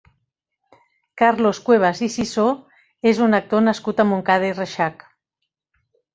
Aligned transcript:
Carlos 1.21 1.59
Cuevas 1.67 2.01
i 2.07 2.09
Sisó 2.13 2.47
és 3.11 3.21
un 3.27 3.41
actor 3.41 3.63
nascut 3.67 4.03
a 4.05 4.09
Montcada 4.15 4.51
i 4.51 4.59
Reixac. 4.59 5.07